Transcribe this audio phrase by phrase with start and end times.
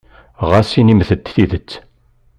[0.49, 1.71] Ɣas inimt-d tidet.